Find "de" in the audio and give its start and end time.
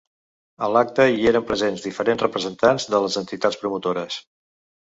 2.95-3.03